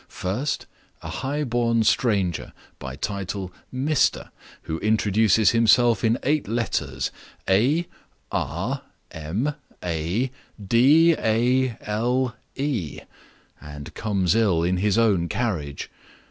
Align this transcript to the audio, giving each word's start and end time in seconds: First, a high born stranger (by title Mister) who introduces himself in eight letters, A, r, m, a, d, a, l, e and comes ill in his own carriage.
First, 0.07 0.65
a 1.03 1.09
high 1.09 1.43
born 1.43 1.83
stranger 1.83 2.53
(by 2.79 2.95
title 2.95 3.53
Mister) 3.71 4.31
who 4.63 4.79
introduces 4.79 5.51
himself 5.51 6.03
in 6.03 6.17
eight 6.23 6.47
letters, 6.47 7.11
A, 7.47 7.85
r, 8.31 8.81
m, 9.11 9.53
a, 9.83 10.31
d, 10.69 11.13
a, 11.13 11.77
l, 11.81 12.35
e 12.55 12.99
and 13.61 13.93
comes 13.93 14.33
ill 14.33 14.63
in 14.63 14.77
his 14.77 14.97
own 14.97 15.29
carriage. 15.29 15.91